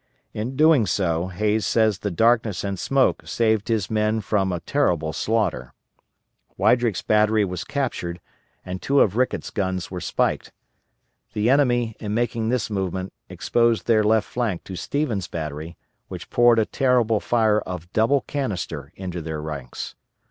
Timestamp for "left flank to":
14.03-14.75